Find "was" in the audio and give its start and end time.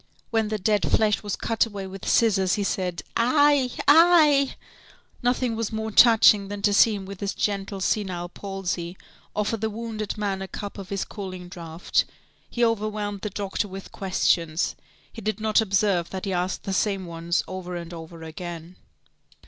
1.21-1.35, 5.55-5.71